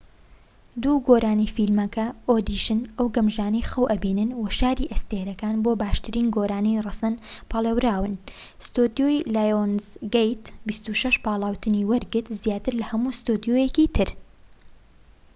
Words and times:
دوو 0.83 0.97
گۆرانی 1.09 1.47
فیلمەکە، 1.55 2.05
ئۆدیشن 2.29 2.81
ئەو 2.97 3.07
گەمژانەی 3.15 3.67
خەو 3.71 3.89
ئەبینن 3.91 4.29
و 4.39 4.43
شاری 4.57 4.89
ئەستێرەکان، 4.93 5.55
بۆ 5.63 5.71
باشترین 5.83 6.27
گۆرانی 6.35 6.81
ڕەسەن 6.85 7.15
پاڵێوران. 7.49 8.13
ستۆدیۆی 8.65 9.25
لایۆنزگەیت 9.35 10.45
26 10.67 11.15
پاڵاوتنی 11.25 11.87
وەرگرت- 11.89 12.27
زیاتر 12.43 12.73
لە 12.81 12.85
هەموو 12.91 13.17
ستۆدیۆیەکی 13.19 13.91
تر 13.95 14.09